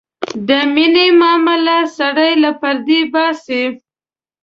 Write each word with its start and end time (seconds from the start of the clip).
د 0.47 0.49
مینې 0.73 1.07
معامله 1.19 1.77
سړی 1.97 2.31
له 2.43 2.51
پردې 2.59 3.01
باسي. 3.13 3.63